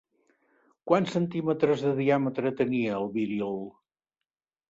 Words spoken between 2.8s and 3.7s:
el viril?